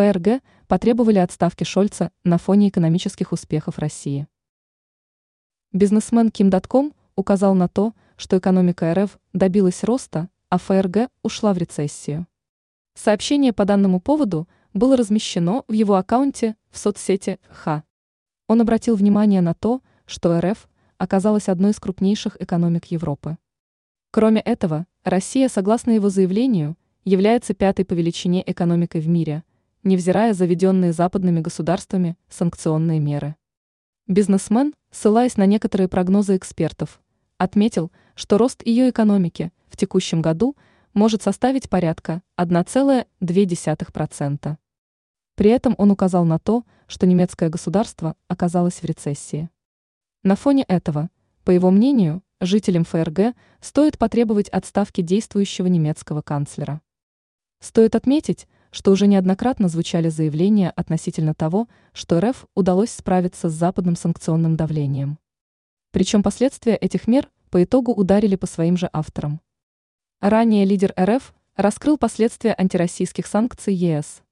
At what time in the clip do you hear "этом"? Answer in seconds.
45.50-45.74